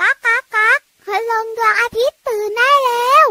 [0.00, 3.26] ก๊ากก๊ากก๊ากคืลงดวงอาทิตย์ตื่นได้แล้ว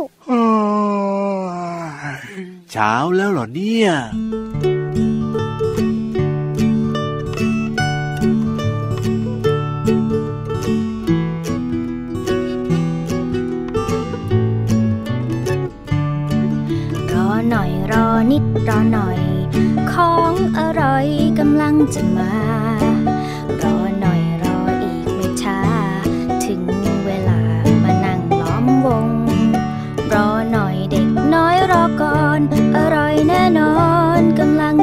[2.71, 3.89] เช้าแล้วเหรอเนี่ย
[17.51, 19.19] หน่อยรอนิดรอหน่อย
[19.93, 21.07] ของอร่อย
[21.39, 22.31] กำลังจะมา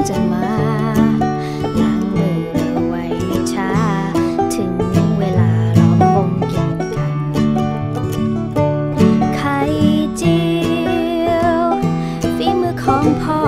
[0.08, 0.48] จะมา
[1.80, 3.04] ล้างมือเร็วไว้
[3.52, 3.70] ช้า
[4.54, 4.72] ถึง
[5.18, 7.14] เวลาล้อมวงกินกัน
[9.36, 9.58] ไข่
[10.16, 10.40] เจี
[11.28, 11.30] ย
[11.62, 11.64] ว
[12.36, 13.40] ฝีมือของพ่อ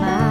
[0.00, 0.23] my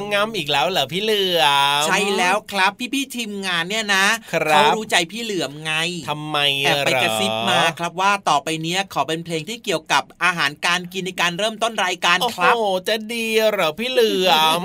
[0.00, 1.44] กแล้วเหรอพี่เหลือ
[1.82, 4.04] มใช่แล้วครับพี่พี่ทีมงานเนี่ยนะ
[4.50, 5.72] เขารู้ใจพี่เหลือมไง
[6.08, 14.62] ทำไมแอบไปกระซิบมาครับว่าต่อไปเนี้ยขอเป็นเพลงที่เกี่ยวกับอาหารการกินในการเริ่มต้นรายการครับโอ้จะดีเหรอพี่เหลือม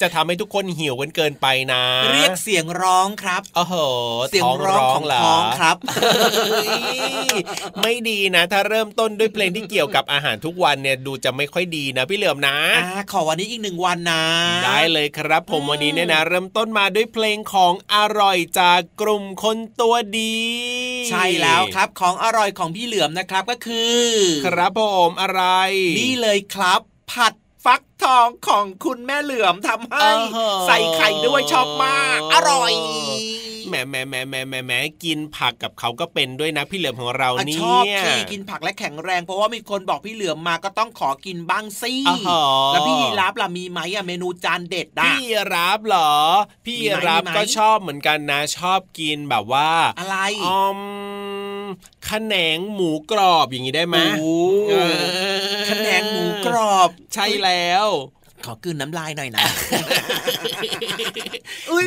[0.00, 3.74] จะทำให้ทุกคนหิวกันเกินไปนะ เรียกเสียงร้องครับโอ้โห
[4.28, 5.76] เสียงร้องของท้องครับ
[7.82, 12.56] ไม่ดีนะ ถ้าเริ่มต้นด้วยเพลงที่เกี่ยวกับอาหารทุกวันเนี่ยดูจะไม่ค่อยดีนะพี่เหลือมนะ
[13.12, 14.24] ขอวันนี้อีกหนึ่งวันนะ
[14.68, 20.38] ได้เลยครับ ผมวันนี้เนี่ยนะ เริ่มต้นมาด้วยเพลงของอร่อยจากกลุ่มคนตัวดี
[21.10, 24.04] ใช่แล้วครับของอร่อยของพี่เหลือมนะครับก็คือ
[24.46, 25.42] ครับผมอะไร
[25.98, 26.80] นี่เลยครับ
[27.12, 27.34] ผัด
[27.64, 30.08] ฟักทองของคุณแม่เหลือมทำให้
[30.66, 32.72] ใส่ไข่ด้วยชอบมาก อร่อย
[33.68, 34.72] แหมแหมแหมแหมแหมแหม
[35.04, 41.94] กินผักกับเขาก็เป็นด้วยนะพี่เหลือมของเราเนี่ยชอบที่กินผักและแข็งแรงเพราะว่ามีคนบอกพี่เหลือมมาก็ต้องขอกินบ้างสิ
[42.72, 45.18] แล้วพี่ยีรับล่ะมีไหมอะเมนูจานเด็ดพี่
[45.54, 46.12] รับเหรอ
[46.66, 50.16] พี่รับก็ชอบเหมือนกันนะ ชอบกินแบบว่าอะไร
[50.46, 50.80] อม
[52.08, 53.96] ขนงหมูกรอบอย่างนี้ได้ไหม
[55.68, 57.86] ขนงหมูกรอบ ใช่แล้ว
[58.17, 58.17] ข
[58.50, 59.40] อกืนน้ำลายหน่อยนะ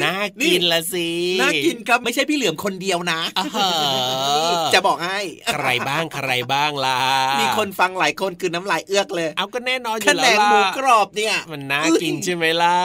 [0.03, 1.09] น่ากินละสิ
[1.41, 3.19] น่ากินครับไม่ใช่พี่เหลือมคนเดียวนะ
[4.73, 5.19] จะบอกให้
[5.53, 6.99] ใครบ้างใครบ้างล่ะ
[7.41, 12.77] มีคนฟังหลายคนกืนน้ำลายเอื้อกเลย เอาก็แน่นอนอยู่แล้วล่ะขนงหมูกรอบเนี่ย มันน่ากินใช่ไหมล่ะ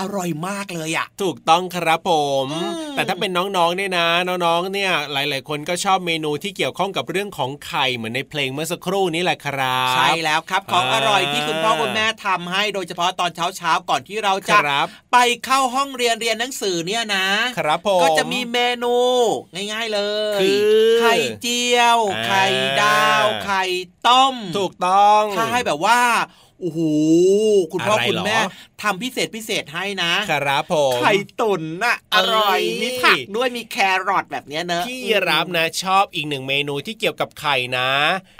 [0.00, 2.12] อร่อยมากเลยอะ ถูกต้องครับผ
[2.44, 2.60] มอื
[2.92, 17.26] มแต่ถ้าเป็นน้องๆเนี่ยนะ น้องๆเนี่ยหลาย ๆ คนก็ชอบเมนูที่เกี่ยวข้องกับเรื่องของไข่เหมือนในเพลงเมื่อสักครู่นี้แหละครับใช่แล้วครับของอ่าอร่อยที่คุณพ่อคุณแม่ทำให้โดยเฉพาะตอนเช้าๆก่อนที่เราคจะรับไปเข้าห้องเรียนเรียนหนังสือเนี่ยนะ
[17.58, 18.96] ครับผมก็จะมีเมนู
[19.72, 20.00] ง่ายๆเล
[20.36, 22.44] ยคือไข่เจียวอ่าไข่
[22.82, 23.64] ดาว ไข่
[24.08, 26.00] ต้ม ถูกต้องถ้าให้แบบว่า
[26.60, 26.80] โอ้โห
[27.72, 28.38] คุณพ่ออะไรคุณเหรอแม่
[28.82, 33.76] ทำพิเศษพิเศษให้นะครับผมไข่ตุ๋นน่ะอร่อยเอ้ยมีผักด้วยมีแค
[34.08, 37.88] รอทแบบเนี้ยเนอะพี่รับนะชอบอีกหนึ่งเมนูที่เกี่ยวกับไข่นะ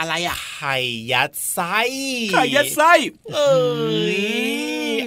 [0.01, 0.77] อะไรอะไข่
[1.13, 1.79] ยัดไส้
[2.33, 2.93] ไข่ยัดไส้
[3.35, 3.55] เอ้
[4.17, 4.19] ย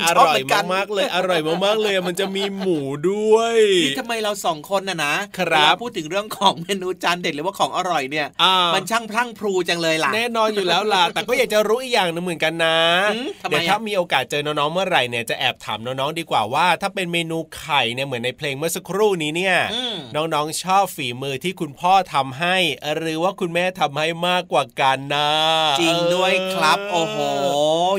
[0.01, 2.79] อชอบร่อเหยมือนกันมากๆเลย อร่อยมากๆเลย มันจะมีหมู
[3.09, 12.77] ด้วยนี่ทำไมเราสองคนน่ะนะครับเวลาพูดถึงเรื่องของเมนูจานเด็ดหรือว่าของอร่อยเนี่ยอ่ามันช่างพลั่งพลูจังเลยล่ะ แน่นอนอยู่แล้วล่ะ แต่ก็อยากจะรู้อีกอย่างหนึงเหมือนกันนะ
[13.15, 22.55] อืมทำไมเดี๋ยวถ้าอะมีโอกาสเจอน้องๆเมื่อไหร่เนี่ยจะแอบถามน้องๆดีกว่าว่า ถ้าเป็นเมนูไข่เนี่ยเหมือนในเพลงเมื่อสักครู่นี้เนี่ยอืมน้องๆชอบฝีมือที่คุณพ่อทำให้
[22.97, 25.29] หรือว่าคุณแม่ทำให้มากกว่ากันนะ
[25.79, 27.17] จริงด้วยครับเโอ้โห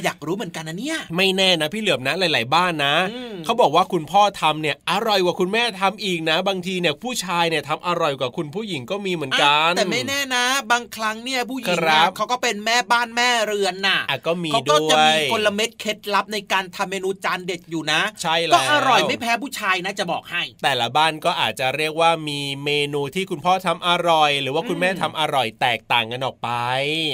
[0.04, 26.50] อยากรู้เหมือนกันนะเนี่ย ไม่แน่นะพี่เหลือมนะหลาย ๆ บ้านนะอืมเขาบอกว่าคุณพ่อทำเนี่ยอร่อยกว่าคุณแม่ทำอีกนะ บางทีเนี่ยผู้ชายเนี่ยทำอร่อยกว่าคุณผู้หญิงก็มีเหมือนกันอะแต่ไม่แน่นะ บางครั้งเนี่ยผู้หญิงครันะบเขาก็เป็นแม่บ้านแม่เรือนน่ะอะก็มีเขาก็ด้จะวมียกลเม็ดเคล็ดลับในการทำเมนูจานเด็ดอยู่นะ ใช่แล้วก็อร่อยไม่แพ้ผู้ชายนะจะบอกให้ แต่ละบ้านก็อาจจะเรียกว่ามีเมนูที่คุณพ่อทำอร่อย หรือว่าคุณแม่อืมทำอร่อยแตกต่างกันออกไป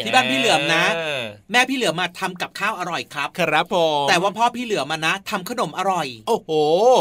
[0.06, 6.50] ที่บ้านพี่เหลือมนะอ่าแม่พี่เหลือมาทำกับข้าวอร่อยครับ ครับผมแต่ว่าพ่อพี่เหลือมานะทำขนมอร่อย โอ้โห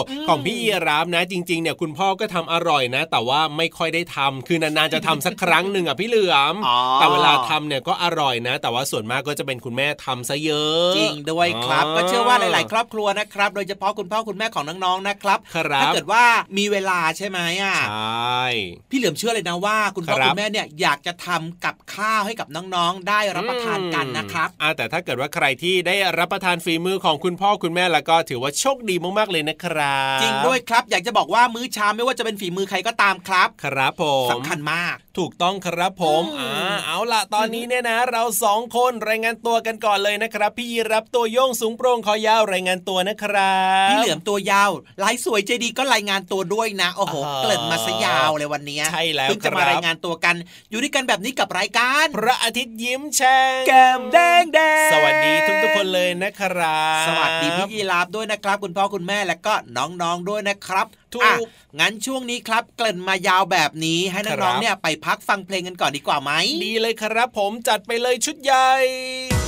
[0.09, 10.64] อืมของพี่ยีรับนะ จริงๆเนี่ยคุณพ่อก็ทำอร่อยนะ แต่ว่าไม่ค่อยได้ทำคือนานๆจะทำสักครั้งหนึ่งอะพี่เหลือมอ๋อแต่เวลาทำเนี่ยก็อร่อยนะ แต่ว่าส่วนมากก็จะเป็นคุณแม่ทำซะเยอะ
[10.95, 16.23] จริงด้วยครับอ๋อก็เชื่อว่าหลาย ๆ ครอบครัวนะครับ โดยเฉพาะคุณพ่อคุณแม่ของน้องๆนะครับครับถ้าเกิดว่า
[16.57, 18.43] มีเวลาใช่ไหมอะใช่
[18.91, 43.55] พี่เหลือมเชื่อเลยนะว่า คุณพ่อครับคุณแม่เนี่ยอยากจะทำกับข้าวให้กับน้องๆ ได้รับประทานกันนะครับอ่าแต่ถ้าเกิดว่าใครที่ได้รับประทานฝีมือของคุณพ่อคุณแม่แล้วก็ถือว่าโชคดีมากๆเลยนะครับจริงด้วยครับ อยากจะบอกว่ามื้อเช้าไม่ว่าจะเป็นฝีมือใครก็ตามครับ ครับผมสำคัญมาก ถูกต้องครับผมอือ่ามเอา ล่ะตอนนี้เนี่ยนะ เราสองคนรายงานตัวกันก่อนเลยนะครับ พี่ยีรับตัวโยงสูงโปร่งคอยาวรายงานตัวนะครั
[43.87, 44.71] บพี่เหลือมตัวยาว
[45.03, 50.35] ลายสวยใจดีก็รายงานตัวด้วยนะโอ้โหอ่าเกริ่นมาซะยาวเลยวันเนี้ยใช่แล้วเพิ่งจะครับมารายงานตัวกัน
[50.69, 61.39] อยู่ด้วยกันแบบนี้กับรายการ พระอาทิตย์ยิ้มแฉ่งแก้มแดงแดงสวัสดีทุกทุกๆคนเลยนะครับ สวัสดีพี่ยีราฟด้วยนะครับ คุณพ่อคุณแม่และก็น้องๆด้วยนะครับ ถูอะก
[61.79, 66.31] งั้นช่วงนี้ครับ เกริ่นมายาวแบบนี้ให้ครัน้องบๆเนี่ยไปพักฟังเพลงกันก่อนดีกว่าไหม
[66.65, 69.44] ดีเลยครับผมจัดไปเลยชุดใหญ่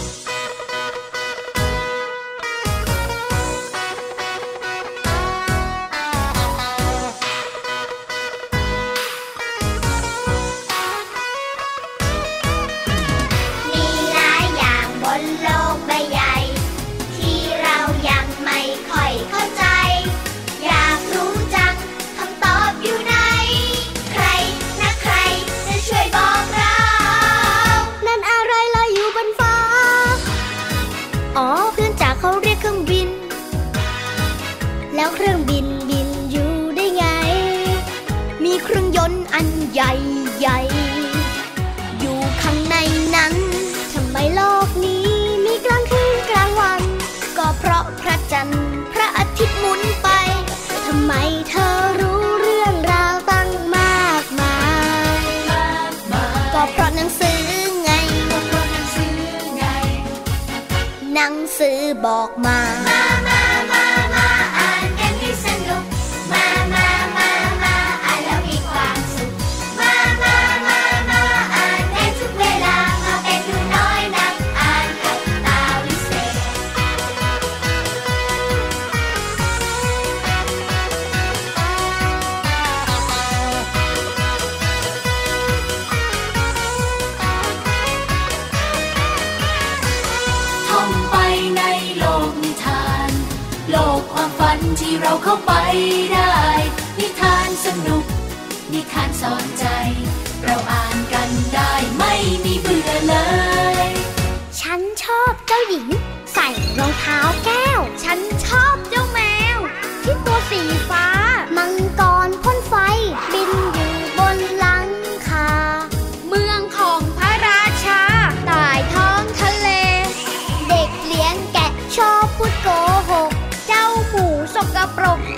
[61.72, 62.87] ือบอกมา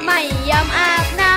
[0.05, 1.28] ไม่ยอมอาบน้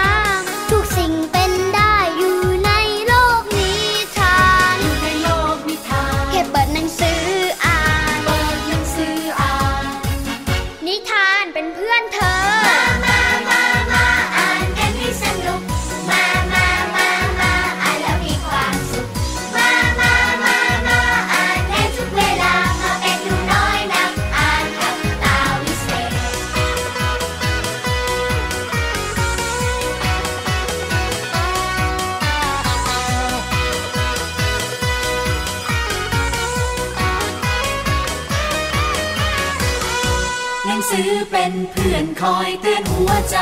[43.32, 43.38] ใจ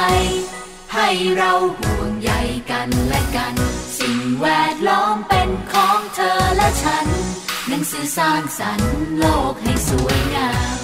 [0.94, 2.32] ให้เราห่วงใย
[2.70, 3.54] กันและกัน
[3.98, 7.06] สิ่งแวดล้อมเป็นของเธอและฉัน
[7.68, 10.78] หนังสือสร้างสรรค์โลกให้สวยงาม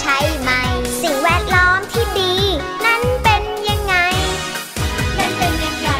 [0.00, 0.62] ใช้ใหม่
[1.00, 2.34] สิ่งแวดล้อมที่ดี
[2.84, 3.94] นั้นเป็นยังไง
[5.18, 5.90] นั่นเป็นยังไง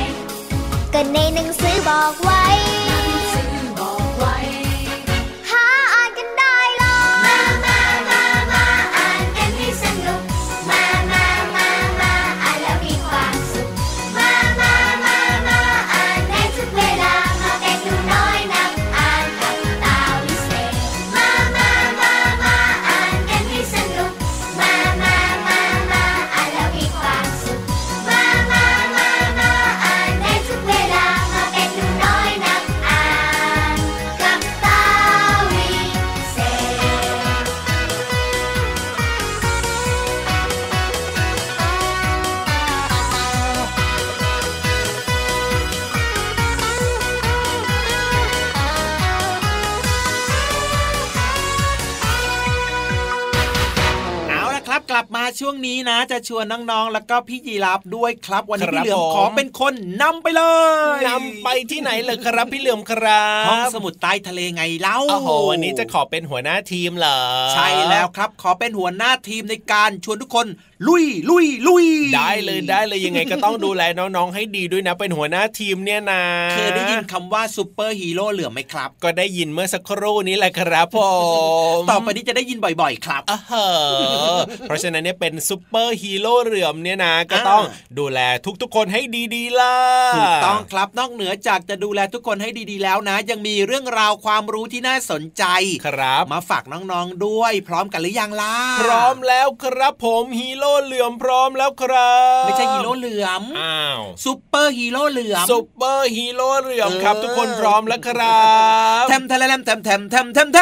[0.94, 2.43] ก็ในหนังสือบอกไว้ห
[56.14, 60.42] จะชวนน้องๆ แล้วก็พี่ยีราฟด้วยครับ วันนี้ครับพี่เหลือมผมขอเป็นคนนำไปเล
[60.97, 67.18] ยนำไปที่ไหนเลยครับพี่เหลือมครับห้องสมุดใต้ทะเลไงเล่าโอ้โหวันนี้จะขอเป็นหัวหน้าทีมเหรอ
[67.52, 70.47] ใช่แล้วครับ ขอเป็นหัวหน้าทีมในการชวนทุกคน
[70.88, 80.99] ลุยลุยลุยได้เลยได้เลยยังไงก็ต้องดูแลน้องๆให้ดีด้วยนะ เป็นหัวหน้าทีมเนี่ยนะเคยได้ยินคำว่าซูเปอร์ฮีโร่เหลือมไหมครับ ก็ได้ยินเมื่อสักครู่นี้แหละครับผ
[81.78, 83.66] มต่อไปนี้จะได้ยินบ่อยๆ ครับอ่าฮะ
[84.61, 87.62] เพราะฉะนั้นเนี่ยเป็นซูเปอร์ฮีโร่เหลือมเนี่ยนะ ก็ต้อง
[87.99, 88.21] ดูแล
[88.62, 89.00] ทุกๆคนให้
[89.35, 89.76] ดีๆล่ะ
[90.16, 95.45] ถูกต้องครับนอกเหนือจากจะดูแลทุกคนให้ดีๆแล้วนะ ยังมีเรื่องราวความรู้ที่น่าสนใจ
[95.87, 108.47] ครับ มาฝากน้องๆด้วย พร้อมกันหรือยังล่ะพร้อมแล้วครับผมฮีโร่โร่เหลือมพร้อมแล้วครับ ไม่ใช่ฮีโร่เหลือมอ้าวซูเปอร์ฮีโร่เหลือมซูเปอร์ฮีโร่เหลือมครับ ทุกคนพร้อมแล้วครั
[109.02, 110.61] บแทมแทมแทมแทมแทมแทมแท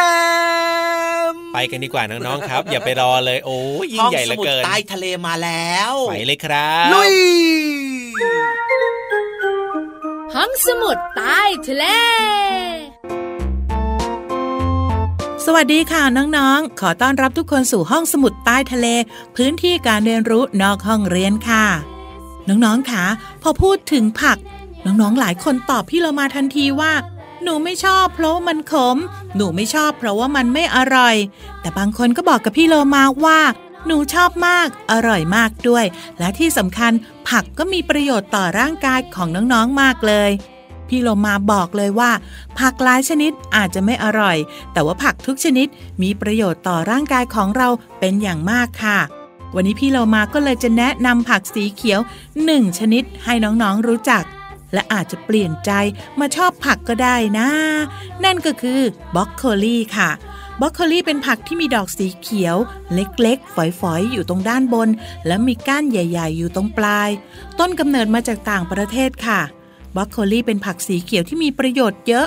[1.32, 3.59] มไปกันดีกว่าน้องๆครับ อย่าไปรอเลยโอ้
[3.92, 7.14] ยิ่งใหญ่เหลือเกินใต้ทะเลมาแล้วไปเลยครับลุย
[10.35, 11.85] ห้องสมุดใต้ทะเล
[15.46, 18.87] สวัสดีค่ะน้องๆ ขอต้อนรับทุกคนสู่ห้องสมุดใต้ทะเล
[19.37, 21.66] พื้นที่การเรียนรู้นอกห้องเรียนค่ะ
[22.49, 23.04] น้องๆค่ะ
[23.42, 24.38] พอพูดถึงผัก
[24.87, 26.92] น้องๆหลายคนตอบพี่เรามาทันทีว่า
[27.42, 28.96] หนูไม่ชอบเพราะมันขม
[29.37, 31.16] หนูไม่ชอบเพราะว่ามันไม่อร่อย
[31.61, 33.40] แต่บางคนก็บอกกับพี่โลมาว่า
[33.87, 35.84] หนูชอบมาก อร่อยมากด้วย
[36.18, 36.92] และที่สำคัญ
[37.28, 40.30] ผักก็มีประโยชน์ต่อร่างกายของน้องๆมากเลย
[40.92, 42.11] พี่โลมาบอกเลยว่า
[42.58, 44.37] ผักหลายชนิดอาจจะไม่อร่อย
[44.72, 45.66] แต่ว่าผักทุกชนิด
[46.02, 47.68] มีประโยชน์ต่อร่างกายของเรา
[48.00, 48.99] เป็นอย่างมากค่ะ
[49.54, 52.00] วันนี้พี่โลมาก็เลยจะแนะนำผักสีเขียว
[52.44, 54.25] หนึ่งชนิดให้น้องๆรู้จัก
[54.75, 55.70] และอาจจะเปลี่ยนใจ
[56.20, 57.49] มาชอบผักก็ได้นะ
[58.25, 58.80] นั่นก็คือ
[59.14, 60.11] บรอกโคลีค่ะ
[60.61, 62.56] บรอกโคลีเป็นผักที่มีดอกสีเขียว
[62.94, 64.88] เล็กๆ ฝอยๆ อยู่ตรงด้านบน
[65.26, 67.11] และมีก้านใหญ่ ๆ อยู่ตรงปลาย
[67.58, 69.42] ต้นกำเนิดมาจากต่างประเทศค่ะ
[69.96, 72.26] บรอกโคลีเป็นผักสีเขียวที่มีประโยชน์เยอะ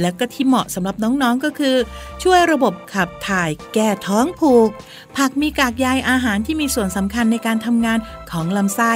[0.00, 1.76] และก็ที่เหมาะสำหรับน้องๆก็คือ
[2.22, 4.70] ช่วยระบบขับถ่ายแก้ท้องผูก
[5.16, 7.98] ผักมีกากใยอาหารที่มีส่วนสำคัญในการทำงาน
[8.30, 8.92] ของลำไส้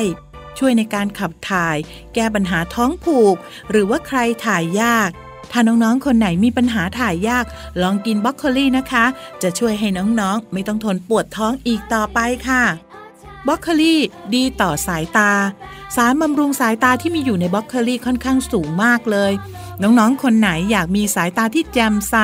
[0.58, 1.76] ช่วยในการขับถ่าย
[2.14, 3.36] แก้ปัญหาท้องผูก
[3.70, 5.10] หรือว่าใครถ่ายยาก
[5.52, 7.44] ถ้าน้องๆ คนไหนมีปัญหาถ่ายยาก
[7.82, 9.04] ลองกินบรอกโคลีนะคะ
[9.42, 9.88] จะช่วยให้
[10.20, 12.18] น้องๆ ไม่ต้องทนปวดท้องอีกต่อไป
[12.48, 12.62] ค่ะ
[13.46, 13.96] บรอกโคลี
[14.34, 15.32] ดีต่อสายตา
[15.96, 19.32] สารบำรุงสายตาที่มีอยู่ในบรอกโคลีค่อนข้างสูงมากเลย
[19.82, 22.14] น้องๆ คนไหนอยากมีสายตาที่แจ่มใส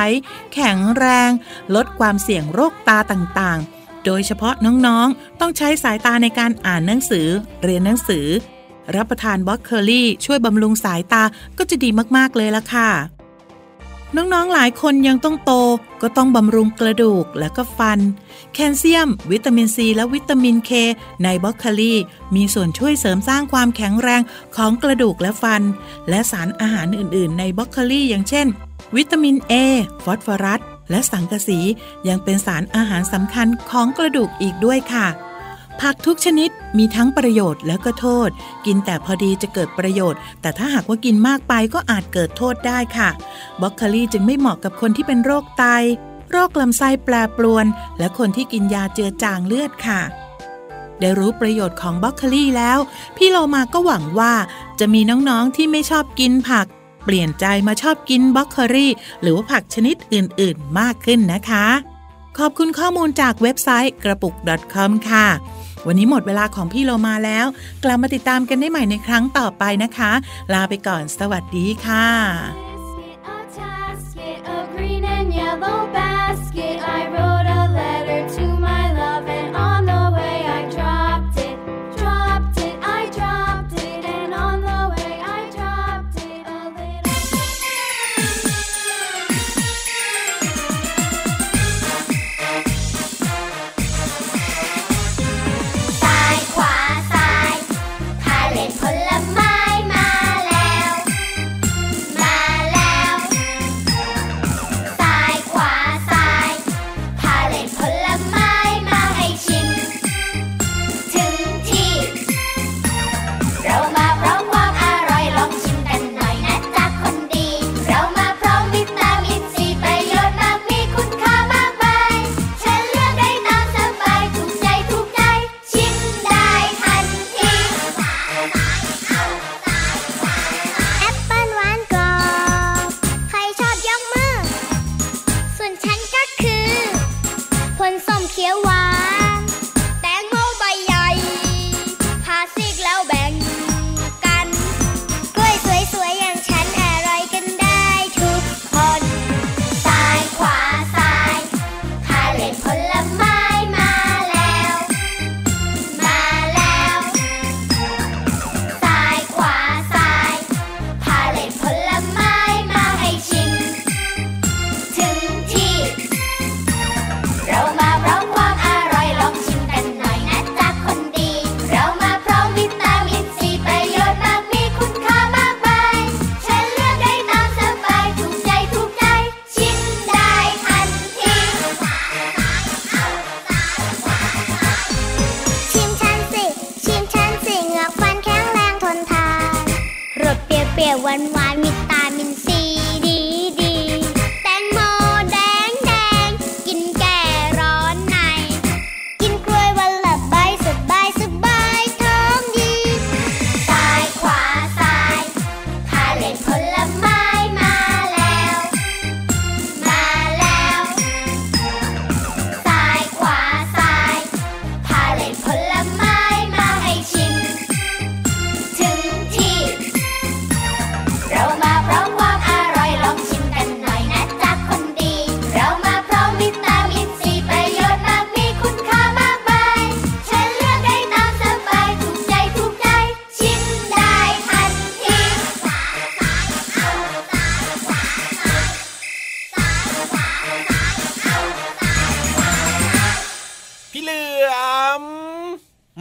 [0.54, 1.30] แข็งแรง
[1.74, 7.28] ลดความเสี่ยงโรคตาต่างๆ โดยเฉพาะน้องๆ ต้องใช้สายตาในการอ่านหนังสือ
[7.62, 8.26] เรียนหนังสือ
[8.96, 11.22] รับประทานบล็อกเคอรี่ช่วยบำรุงสายตา
[11.58, 12.90] ก็จะดีมากๆเลยละค่ะ
[14.16, 15.52] น้องๆหลายคนยังต้องโต
[16.02, 17.98] ก็ต้องบำรุงกระดูกและก็ฟัน
[18.54, 20.70] แคลเซียม วิตามินซีและวิตามินเค
[21.24, 21.94] ในบรอกโคลี
[22.34, 24.22] มีส่วนช่วยเสริมสร้างความแข็งแรง
[24.56, 25.62] ของกระดูกและฟัน
[26.08, 28.46] และสารอาหารอื่น ๆ ในบล็อกโคลีอย่างเช่น
[28.96, 29.54] วิตามิน A
[30.04, 31.60] ฟอสฟอรัส และสังกะสี
[32.08, 35.06] ยังเป็นสารอาหารสำคัญของกระดูกอีกด้วยค่ะ
[35.80, 38.28] ผักทุกชนิดมีทั้งประโยชน์และก็โทษ
[38.66, 43.10] กินแต่พอดีจะเกิดประโยชน์ แต่ถ้าหากว่ากินมากไปก็อาจเกิดโทษได้ค่ะ
[43.60, 45.64] บรอกโคลีจึงไม่เหมาะกับคนที่เป็นโรคไต
[46.30, 47.66] โรคลำไส้แปรปรวน
[47.98, 50.00] และคนที่กินยาเจือจางเลือดค่ะ
[51.00, 52.78] ได้รู้ประโยชน์ของบรอกโคลีแล้ว
[53.16, 54.34] พี่โลมาก็หวังว่า
[54.80, 56.66] จะมีน้องๆที่ไม่ชอบกินผัก
[57.04, 58.88] เปลี่ยนใจมาชอบกินบรอกโคลี
[59.22, 61.66] หรือว่าผักชนิดอื่น ๆ มากขึ้นนะคะ
[62.38, 64.34] ขอบคุณข้อมูลจากเว็บไซต์กระปุก
[64.74, 65.26] .com ค่ะ
[65.86, 67.46] วันนี้หมดเวลาของพี่โลมาแล้ว
[67.84, 70.12] กลับมาติดตามกันได้ใหม่ในครั้งต่อไปนะคะ
[70.52, 72.71] ลาไปก่อนสวัสดีค่ะ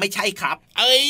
[0.02, 1.08] ไม่ใช่ครับ เอ้ย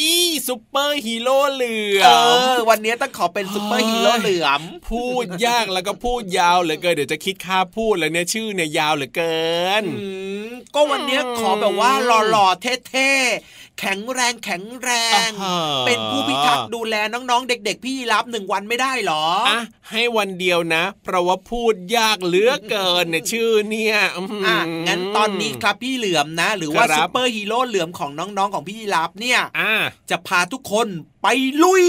[0.47, 2.09] ซุปเปอร์ฮีโร่เหลือ
[2.55, 9.41] มอวันนี้ต้องขอเป็นซุปเปอร์ฮีโร่เหลือมพูดยากแล้วก็พูดยาวเหลือเกินเดี๋ยวจะคิดค่าพูดแล้วเนี่ยชื่อเนี่ยยาวเหลือเกิ
[9.81, 10.07] นอื
[10.47, 11.91] มก็วันนี้ขอแบบว่า
[12.29, 14.89] หล่อๆเท่ๆ แข็งแรงแข็งแร
[15.27, 29.73] งอ่าฮะเป็นผู้พิทักษ์ดูแลน้องๆ เด็ก ๆ พี่ราฟหนึ่งวันไม่ได้หรออะให้วันเดียวนะ เพราะว่าพูดยากเหลือเกินเนี่ยชื่อเนี่ยอื้อหืออะงั้นตอนนี้ครับพี่เหลือมนะ หรือว่าครับซุปเปอร์ฮีโร่เหลือมของน้องๆของพี่รับเนี่ยอะ
[30.09, 30.87] จะพาทุกคน
[31.23, 31.27] ไป
[31.63, 31.85] ลุย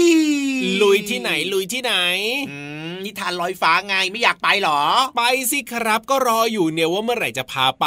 [0.83, 1.93] ลุยที่ไหนลุยที่ไหน
[2.49, 2.72] อืม
[3.05, 4.81] นิทานลอยฟ้าไงไม่อยากไปหรอ
[5.17, 7.85] ไปสิครับก็รออยู่เนี่ยว่าเมื่อไหร่จะพาไป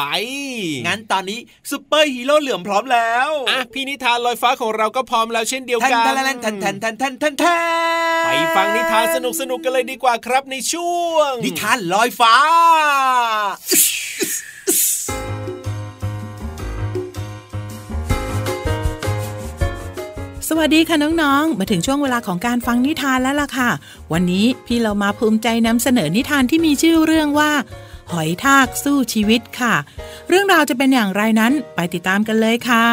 [0.86, 1.38] งั้นตอนนี้
[1.70, 7.44] ซุปเปอร์ฮีโร่เหลือมพร้อมแล้วอะพี่นิทานลอยฟ้าของเราก็พร้อมแล้วเช่นเดียวแทนกันแทนแทนแทนแทนแทนแทนแท
[8.22, 12.36] นไปฟังนิทานสนุกสนุกๆกันเลยดีกว่าครับในช่วง นิทานลอยฟ้า
[20.50, 23.70] สวัสดีค่ะน้องๆ มาถึงช่วงเวลาของการฟังนิทานแล้วล่ะค่ะ
[24.12, 27.52] วันนี้พี่เรามาภูมิใจนำเสนอนิทานที่มีชื่อเรื่องว่า
[28.12, 29.74] หอยทากสู้ชีวิตค่ะ
[30.28, 32.86] เรื่องราวจะเป็นอย่างไรนั้นไปติดตามกันเลยค่ะ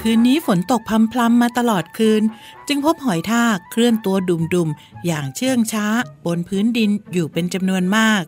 [0.00, 2.22] คืนนี้ฝนตกพำพลำมาตลอดคืน
[2.68, 5.86] จึงพบหอยทากเคลื่อนตัวดุมๆ อย่างเชื่องช้า
[6.26, 8.22] บนพื้นดินอยู่เป็นจำนวนมาก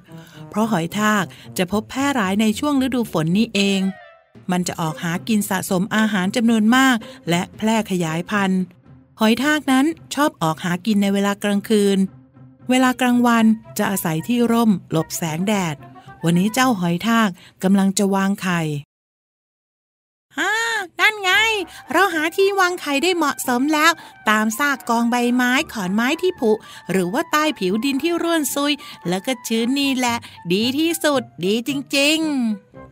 [0.48, 1.24] เพราะหอยทาก
[1.58, 3.82] จะพบแพร่หลายในช่วงฤดูฝนนี่เอง
[4.52, 6.96] มันจะออกหากินสะสมอาหารจำนวนมาก
[7.30, 8.62] และแพร่ขยายพันธุ์
[9.20, 11.98] หอยทากนั้นชอบออกหากินในเวลากลางคืน
[12.70, 13.44] เวลากลางวัน
[13.78, 15.76] จะอาศัยที่ร่ม หลบแสงแดด
[16.24, 17.28] วันนี้เจ้าหอยทาก
[17.62, 18.60] กำลังจะวางไข่
[20.38, 20.52] ฮ่า
[21.00, 21.32] นั่นไง
[21.92, 23.92] เราหาที่วางไข่ได้เหมาะสมแล้ว
[24.30, 26.52] ตามซากกองใบไม้ขอนไม้ที่ผุ
[26.90, 28.72] หรือว่าใต้ผิวดินที่ร่วนซุย
[29.08, 30.16] แล้วก็ชื้นนี่แหละ
[30.52, 32.18] ดีที่สุด ดีจริง
[32.58, 32.91] ๆ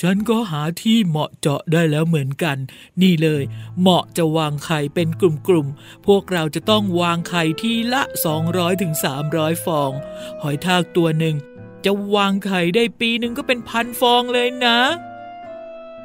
[0.00, 2.56] ฉันก็หาที่เหมาะเจาะได้แล้วเหมือนกัน
[3.02, 3.42] นี่เลย
[3.80, 8.92] เหมาะจะวางไข่เป็นกลุ่มๆ พวกเราจะต้องวางไข่ทีละ 200-300ถึง
[9.28, 9.90] 300 ฟอง
[10.42, 11.36] หอยทากตัวหนึ่ง
[11.84, 14.78] จะวางไข่ได้ปีหนึ่งก็เป็นพันฟองเลยนะ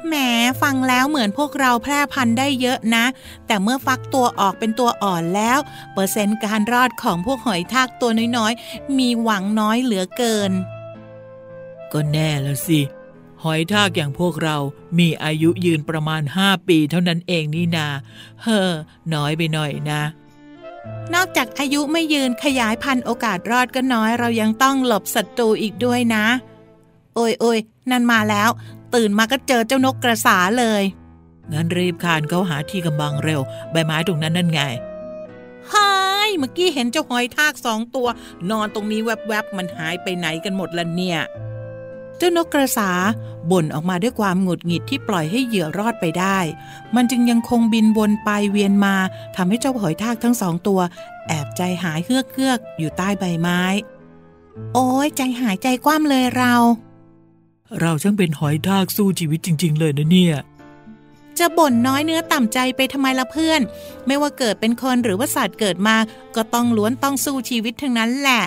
[0.06, 0.14] แหม
[0.62, 3.04] ฟังแล้วเหมือนพวกเราแพร่พันธุ์ได้เยอะนะ
[3.46, 5.58] แต่เมื่อฟักตัวออกเป็นตัวอ่อนแล้ว
[5.92, 10.52] เปอร์เซ็นต์การรอดของพวกหอยทากตัวน้อยๆ มีหวังน้อยเหลือเกิน
[11.92, 12.95] ก็แน่ละสิห
[13.48, 14.56] อยทากอย่างพวกเรา
[14.98, 17.88] มีอายุยืนประมาณ5ปีเท่านั้นเองนี่นา
[18.42, 18.70] เฮ้อ
[19.14, 20.02] น้อยไปหน่อยนะ
[21.14, 26.26] นอกจากอายุไม่ยืนขยายพันธุ์โอกาสรอดก็น้อยเรายังต้องหลบศัตรูอีกด้วยนะ
[27.14, 27.58] โอ้ยโอย
[27.90, 28.50] นั่นมาแล้ว
[28.94, 30.82] ตื่นมาก็เจอเจ้านกกระสาเลย
[31.52, 34.60] งั้นรีบคานเขาหาที่กำบังเร็ว ใบไม้ตรงนั้นนั่นไง
[35.72, 35.92] หา
[36.26, 38.08] ยเมื่อกี้เห็นเจ้าหอยทากสองตัว
[38.50, 41.18] นอนตรงนี้แวบๆมันหายไปไหนกันหมดละเนี่ย
[42.18, 42.90] เจ้านกกระสา
[43.50, 46.38] บ่นออกมาด้วยความหงุดหงิดที่ปล่อยให้เหยื่อรอดไปได้
[46.94, 48.94] มันจึงยังคงบินวนไปเวียนมา
[49.36, 50.80] ทำให้เจ้าหอยทากทั้งสองตัว
[51.28, 53.62] แอบใจหายเฮือกเฮือกอยู่ใต้ใบไม้
[54.74, 56.54] โอ้ยใจหายใจกว้ามเลยเรา
[57.80, 60.36] เราช่างเป็นหอยทากสู้ชีวิตจริง ๆ เลยนะเนี่ย
[61.38, 63.60] จะบ่นน้อยเนื้อต่ำใจไปทำไมละเพื่อน
[64.06, 65.96] ไม่ว่าเกิดเป็นคนหรือว่าสัตว์เกิดมา
[66.36, 68.42] ก็ต้องล้วนต้องสู้ชีวิตทั้งนั้นแหละ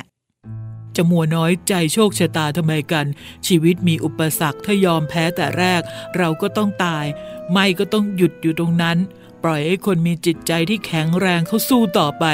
[1.02, 3.06] จะมัวน้อยใจโชคชะตาทำไมกัน
[3.48, 5.82] ชีวิตมีอุปสรรคถ้ายอมแพ้แต่แรก
[6.18, 7.06] เราก็ต้องตาย
[7.52, 8.98] ไม่ก็ต้องหยุดอยู่ตรงนั้น
[9.44, 12.26] ปล่อยให้คนมีจิตใจที่แข็งแรงเขาสู้ต่อไป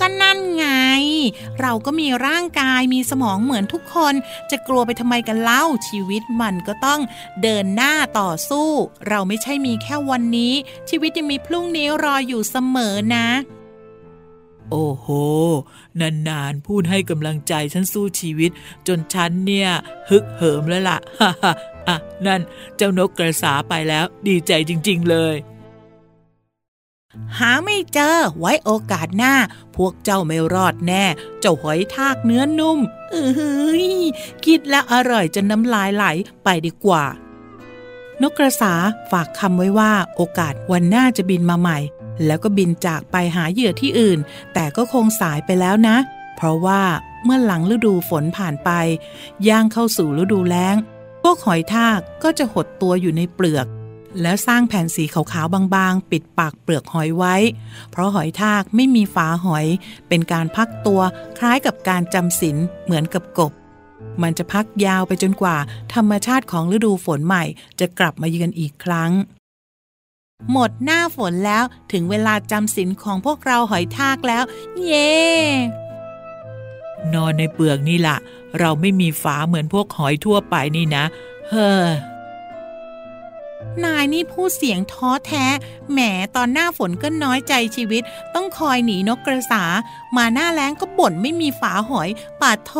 [0.00, 0.66] ก็นั่นไง
[1.60, 4.14] เราก็มีร่างกายมีสมองเหมือนทุกคน
[4.50, 7.00] จะกลัวไปทำไมกันเล่าชีวิตมันก็ต้อง
[7.42, 8.70] เดินหน้าต่อสู้
[9.08, 10.54] เราไม่ใช่มีแค่วันนี้
[10.90, 13.28] ชีวิตยังมีพรุ่งนี้รออยู่เสมอนะ
[14.70, 15.06] โอ้โห
[16.00, 18.50] นานๆ พูดให้กำลังใจฉันสู้ชีวิต
[18.86, 19.70] จนฉันเนี่ย
[20.10, 21.52] ฮึกเหิมแล้วล่ะฮ่าฮ่า
[21.88, 22.40] อะ นั่น
[22.76, 25.36] เจ้านกกระสาไปแล้ว ดีใจจริง ๆ เลย
[27.38, 29.34] หาไม่เจอไว้โอกาสหน้า
[29.76, 31.04] พวกเจ้าไม่รอดแน่
[31.40, 32.78] เจ้าหอยทากเนื้อนุ่ม
[33.10, 33.86] เอ้ย
[34.44, 36.04] คิดแล้วอร่อยจนน้ำลายไหล
[36.44, 37.04] ไปดีกว่า
[38.22, 38.74] นกกระสา
[39.10, 41.78] ฝากคำไว้ว่าโอกาสวันหน้าจะบินมาใหม่
[42.26, 44.18] แล้วก็บินจากไปหาเหยื่อที่อื่น
[44.54, 45.96] แต่ก็คงสายไปแล้วนะ
[46.36, 46.82] เพราะว่า
[47.24, 48.70] เมื่อหลังฤดูฝนผ่านไป
[49.48, 50.76] ย่างเข้าสู่ฤดูแล้ง
[51.22, 53.66] พวกหอยทากก็จะหดตัวอยู่ในเปลือก
[54.22, 57.34] แล้วสร้างแผ่นสีขาวๆบางๆ ปิดปากเปลือกหอยไว้
[57.90, 59.66] เพราะหอยทากไม่มีฝาหอย
[60.08, 61.00] เป็นการพักตัว
[61.38, 63.52] คล้ายกับการจำศีลเหมือนกับกบ
[64.22, 65.56] มันจะพักยาวไปจนกว่า
[65.94, 67.44] ธรรมชาติของฤดูฝนใหม่
[67.80, 69.10] จะกลับมาเยือนอีกครั้ง
[70.52, 74.44] หมดหน้าฝนแล้วถึงเวลาจำศีลของพวกเราหอยทากแล้ว
[74.84, 75.12] เย้
[77.14, 78.16] นอนในเปลือกนี่ล่ะ
[78.58, 81.04] เราไม่มีฝาเหมือนพวกหอยทั่วไปนี่นะ
[81.48, 81.86] เฮ้อ
[83.84, 85.44] นายนี่พูดเสียงท้อแท้
[85.92, 86.00] แหม
[86.36, 88.02] ตอนหน้าฝนก็น้อยใจชีวิต
[88.34, 89.64] ต้องคอยหนีนกกระสา
[90.16, 92.08] มาหน้าแล้งก็บ่นไม่มีฝาหอย
[92.40, 92.72] ปาดโท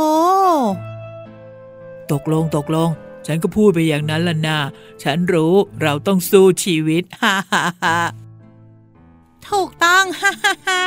[2.13, 2.91] ตกลงตกลง
[3.27, 4.59] ฉันก็พูดไปอย่างนั้นล่ะนา
[5.03, 7.97] ฉันรู้เราต้องสู้ชีวิต ฮ่าฮ่าฮ่า
[9.49, 10.83] ถูกต้อง ฮ่าฮ่าฮ่า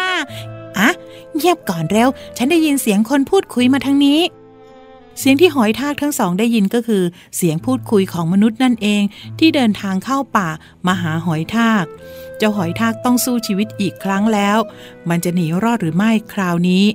[0.77, 0.89] อะ
[1.35, 4.21] เงียบก่อนเร็ว ฉันได้ยินเสียงคนพูดคุยมาทางนี้
[5.19, 7.03] เสียงที่หอยทากทั้งสองได้ยินก็คือ
[7.37, 9.03] เสียงพูดคุยของมนุษย์นั่นเอง
[9.39, 10.49] ที่เดินทางเข้าป่า
[10.87, 11.85] มาหาหอยทาก
[12.37, 14.57] เจ้าหอยทากต้องสู้ชีวิตอีกครั้งแล้ว
[15.09, 16.85] มันจะหนีรอดหรือไม่คราวนี้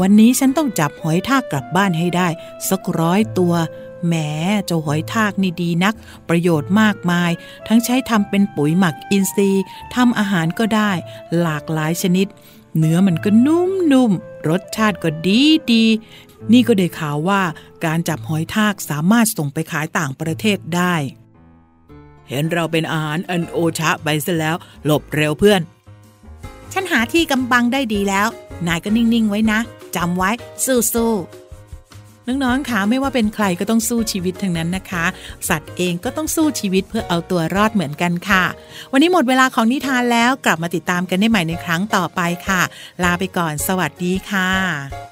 [0.00, 2.28] วันนี้ฉันต้องจับหอยทากกลับบ้านให้ได้
[2.68, 3.54] สักร้อยตัว
[4.06, 4.14] แหม
[4.66, 5.94] เจ้าหอยทากนี่ดีนัก
[6.28, 7.30] ประโยชน์มากมาย
[7.68, 9.62] ทั้งใช้ทำเป็นปุ๋ยหมักอินทรีย์
[9.94, 10.90] ทำอาหารก็ได้
[11.40, 12.26] หลากหลายชนิด
[12.78, 15.40] เนื้อมันก็นุ่มๆ รสชาติก็ดี
[15.72, 15.84] ดี
[16.52, 17.42] นี่ก็ได้ข่าวว่า
[17.84, 20.94] การจับหอยทากสามารถส่งไปขายต่างประเทศได้
[22.28, 25.60] เห็นเราเป็นอาหารอันโอชะไปซะแล้ว หลบเร็วเพื่อน
[26.72, 28.28] ฉันหาที่กำบังได้ดีแล้ว
[28.66, 29.60] นายก็นิ่ง ๆ ไว้นะ
[29.96, 30.30] จำไว้
[30.64, 31.41] สู้ๆ
[32.26, 35.04] น้องๆคะไม่ว่าเป็นใครก็ต้องสู้ชีวิตทั้งนั้นนะคะ
[35.48, 38.44] สัตว์เองก็ต้องสู้ชีวิตเพื่อเอาตัวรอดเหมือนกันค่ะ
[38.92, 42.62] วันนี้หมดเวลาของนิทานแล้วกลับมาติดตามกันได้ใหม่ในครั้งต่อไปค่ะ
[43.02, 45.11] ลาไปก่อนสวัสดีค่ะ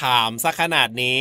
[0.00, 1.20] ถามซะขนาดนี้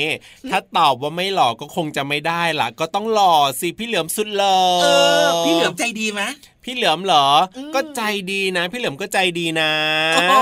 [0.49, 4.87] ถ้าตอบว่าไม่หล่อก็คงจะไม่ได้ล่ะ ก็ต้องหล่อสิพี่เหลือมสุดหล่อเอ
[5.23, 6.21] อพี่เหลือมใจดีไหม
[6.65, 9.71] พี่เหลือมเหรออืมก็ใจดีนะ พี่เหลือมก็ใจดีนะ
[10.15, 10.33] โอ้โห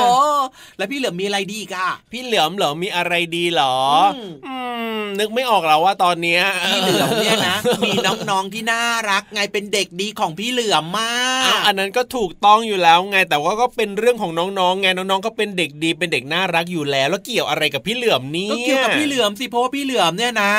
[0.77, 3.75] แล้วพี่เหลือมมีอะไรดีอีกอะพี่เหลือมเหรอมีอะไรดีเหรอ
[4.15, 4.55] อืมอื
[4.99, 7.55] มนึกไม่ออกแล้วว่าตอนเนี้ยพี่เหลือมเนี่ยนะ
[7.85, 7.91] มี
[8.29, 11.11] น้องๆที่น่ารักไงเป็นเด็กดีของพี่เหลือมมา
[11.45, 20.53] อ้าวกอันนั้นก็ถูกต้องอยู่แล้วไงแต่ว่าก็เป็นเรื่องของน้องๆไงน้องๆก็เป็นเด็กดีเป็นเด็กน่ารักอยู่แล้ว แล้วเกี่ยวอะไรกับพี่เหลือมนี่ก็เกี่ยวกับพี่เหลือมสิเพราะว่าพี่เหลือมเนี่ยนะ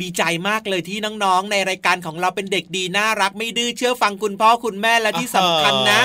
[0.00, 6.00] ดีใจมากเลยที่น้องๆ ในรายการของเราเป็นเด็กดีน่ารักไม่ดื้อเชื่อฟังคุณพ่อคุณแม่และที่สำคัญนะ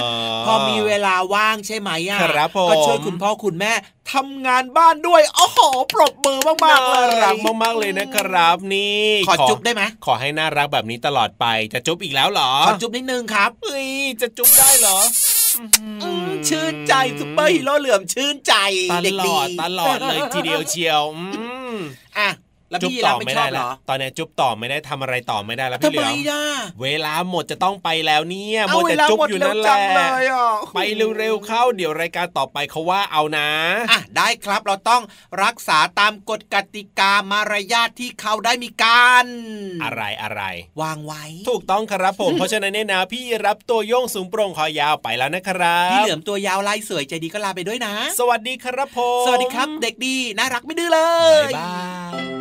[0.45, 3.71] พอมีเวลาว่างใช่ไหมอะครับผมก็ช่วยคุณพ่อคุณแม่
[4.13, 5.59] ทำงานบ้านด้วยโอ้โห
[5.93, 13.89] ปรบมือมากๆเลยน่ารักมากๆเลยนะครับนี่ขอจุ๊บได้ไหมขอให้น่ารักแบบนี้ตลอดไปจะจุ๊บอีกแล้วเหรอขอจุ๊บนิดนึงครับเฮ้ย
[14.21, 14.97] จะจุ๊บได้เหรอ
[16.03, 18.53] อืมชื่นใจซุปเปอร์ฮีโร่เหลือมชื่นใจ
[18.91, 21.21] ตเด็กลดีอดตลอดเลยทีเดียวเชียวอื
[21.73, 21.75] ม
[22.17, 22.29] อะ
[22.71, 26.43] แล้วจุ๊บพี่ต่รัอบไม่ไม่ชได้อบเหรแล้วอตอนนี้จุ๊บต่อไม่ได้ทำอะไรต่อไม่ได้แล้วทำพี่เหไมลือมล่ะ
[26.81, 30.79] เวลาหมดจะต้องไปแล้วเนี่ยเอามัวเวแต่ลาจุ๊บหมดอยู่เร็วนั่นแหจัละงเลยอะไป
[31.17, 33.49] เร็วๆเข้าเดี๋ยวรายการต่อไปเขาว่าเอานะ
[33.91, 35.01] อะได้ครับเราต้อง
[35.43, 39.25] รักษาตามกฎกติกามารยาทที่เขาได้มีการ
[39.83, 40.41] อะไรอะไร
[40.81, 50.99] วางไว้ ถูกต้องครับผมเพราะฉะนั้นเนี่ยนะพี่รับตัวโยงสูงโปร่งคอยาวไปแล้วนะครับพี่เหลือมตัวยาวลายสวยใจดีก็ลาไปด้วยนะ สวัสดีครับผมสวัสดีครับ เด็กดีน่ารักไม่ดื้อเล
[51.45, 51.75] บ๊ายยบา
[52.37, 52.40] ย